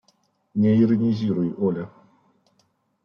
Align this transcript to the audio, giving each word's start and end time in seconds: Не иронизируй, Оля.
Не 0.55 0.73
иронизируй, 0.83 1.51
Оля. 1.67 1.85